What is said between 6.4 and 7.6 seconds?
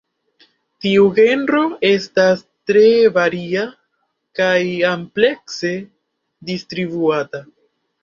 distribuata.